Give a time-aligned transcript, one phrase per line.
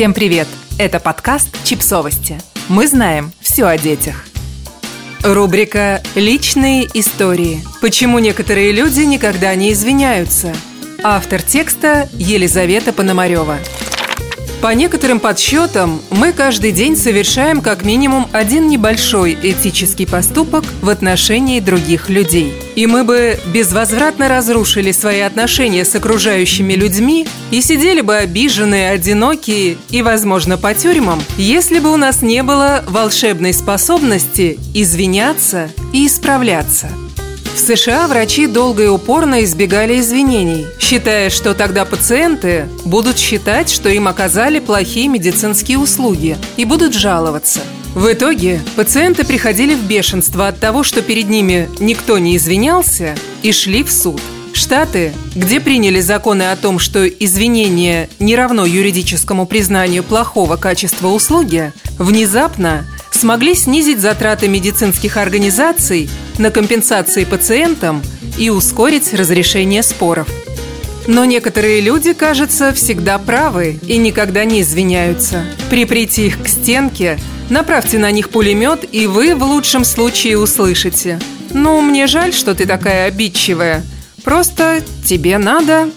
[0.00, 0.48] Всем привет!
[0.78, 2.38] Это подкаст «Чипсовости».
[2.70, 4.24] Мы знаем все о детях.
[5.22, 7.62] Рубрика «Личные истории».
[7.82, 10.54] Почему некоторые люди никогда не извиняются?
[11.02, 13.58] Автор текста Елизавета Пономарева.
[14.60, 21.60] По некоторым подсчетам, мы каждый день совершаем как минимум один небольшой этический поступок в отношении
[21.60, 22.52] других людей.
[22.76, 29.78] И мы бы безвозвратно разрушили свои отношения с окружающими людьми и сидели бы обиженные, одинокие
[29.88, 36.90] и, возможно, по тюрьмам, если бы у нас не было волшебной способности извиняться и исправляться.
[37.60, 44.08] США врачи долго и упорно избегали извинений, считая, что тогда пациенты будут считать, что им
[44.08, 47.60] оказали плохие медицинские услуги и будут жаловаться.
[47.94, 53.52] В итоге пациенты приходили в бешенство от того, что перед ними никто не извинялся, и
[53.52, 54.20] шли в суд.
[54.52, 61.72] Штаты, где приняли законы о том, что извинение не равно юридическому признанию плохого качества услуги,
[61.98, 66.08] внезапно смогли снизить затраты медицинских организаций
[66.40, 68.02] на компенсации пациентам
[68.38, 70.26] и ускорить разрешение споров.
[71.06, 75.44] Но некоторые люди, кажется, всегда правы и никогда не извиняются.
[75.68, 81.20] Приприте их к стенке, направьте на них пулемет, и вы в лучшем случае услышите.
[81.52, 83.84] «Ну, мне жаль, что ты такая обидчивая.
[84.24, 85.90] Просто тебе надо...»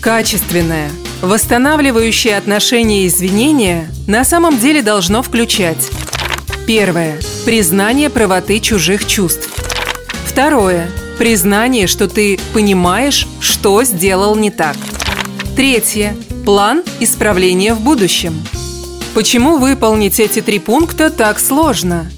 [0.00, 5.90] Качественное, восстанавливающее отношения извинения на самом деле должно включать
[6.66, 7.18] Первое.
[7.44, 9.51] Признание правоты чужих чувств.
[10.32, 10.88] Второе.
[11.18, 14.78] Признание, что ты понимаешь, что сделал не так.
[15.56, 16.16] Третье.
[16.46, 18.42] План исправления в будущем.
[19.12, 22.10] Почему выполнить эти три пункта так сложно?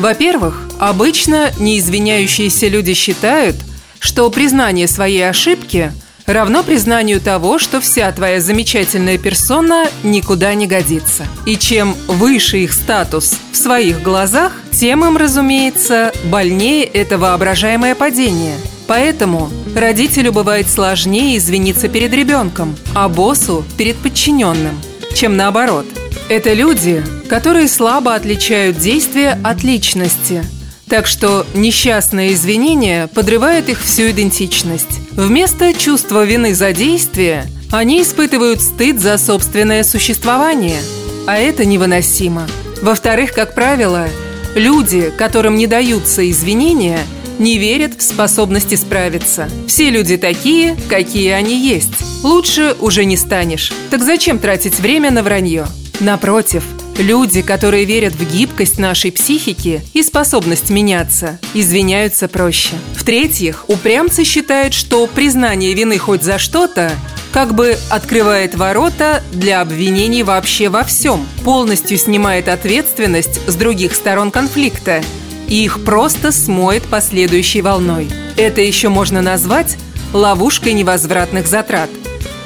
[0.00, 3.54] Во-первых, обычно неизвиняющиеся люди считают,
[4.00, 5.92] что признание своей ошибки–
[6.26, 11.24] равно признанию того, что вся твоя замечательная персона никуда не годится.
[11.46, 18.56] И чем выше их статус в своих глазах, тем им, разумеется, больнее это воображаемое падение.
[18.86, 24.80] Поэтому родителю бывает сложнее извиниться перед ребенком, а боссу– перед подчиненным,
[25.14, 25.86] чем наоборот.
[26.28, 30.44] Это люди, которые слабо отличают действия от личности–
[30.90, 34.98] так что несчастное извинение подрывает их всю идентичность.
[35.12, 40.80] Вместо чувства вины за действие они испытывают стыд за собственное существование.
[41.28, 42.48] А это невыносимо.
[42.82, 44.08] Во-вторых, как правило,
[44.56, 46.98] люди, которым не даются извинения,
[47.38, 49.48] не верят в способности справиться.
[49.68, 51.92] Все люди такие, какие они есть.
[52.24, 53.72] Лучше уже не станешь.
[53.90, 55.66] Так зачем тратить время на вранье?
[56.00, 56.64] Напротив,
[57.00, 62.74] Люди, которые верят в гибкость нашей психики и способность меняться, извиняются проще.
[62.94, 66.92] В-третьих, упрямцы считают, что признание вины хоть за что-то
[67.32, 74.30] как бы открывает ворота для обвинений вообще во всем, полностью снимает ответственность с других сторон
[74.30, 75.02] конфликта
[75.48, 78.10] и их просто смоет последующей волной.
[78.36, 79.78] Это еще можно назвать
[80.12, 81.88] ловушкой невозвратных затрат.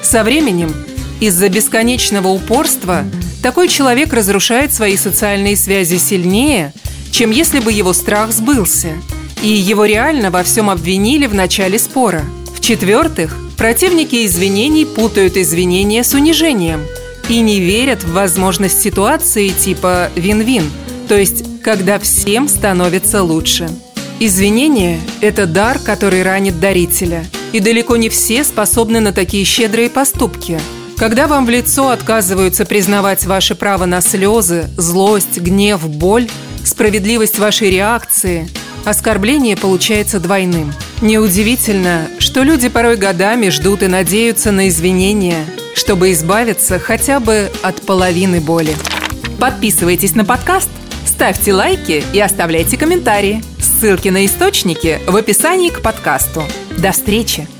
[0.00, 0.72] Со временем
[1.18, 3.04] из-за бесконечного упорства
[3.44, 6.72] такой человек разрушает свои социальные связи сильнее,
[7.10, 8.94] чем если бы его страх сбылся,
[9.42, 12.24] и его реально во всем обвинили в начале спора.
[12.56, 16.86] В-четвертых, противники извинений путают извинения с унижением
[17.28, 20.64] и не верят в возможность ситуации типа «вин-вин»,
[21.06, 23.68] то есть когда всем становится лучше.
[24.20, 30.58] Извинение– это дар, который ранит дарителя, и далеко не все способны на такие щедрые поступки–
[30.96, 36.28] когда вам в лицо отказываются признавать ваше право на слезы, злость, гнев, боль,
[36.64, 38.48] справедливость вашей реакции,
[38.84, 40.72] оскорбление получается двойным.
[41.00, 45.44] Неудивительно, что люди порой годами ждут и надеются на извинения,
[45.74, 48.74] чтобы избавиться хотя бы от половины боли.
[49.38, 50.70] Подписывайтесь на подкаст,
[51.06, 53.42] ставьте лайки и оставляйте комментарии.
[53.60, 56.44] Ссылки на источники в описании к подкасту.
[56.78, 57.53] До встречи!